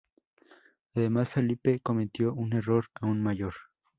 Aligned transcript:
Además, 0.95 1.29
Felipe 1.29 1.79
cometió 1.79 2.33
un 2.33 2.53
error 2.53 2.87
aún 2.95 3.21
mayor. 3.21 3.53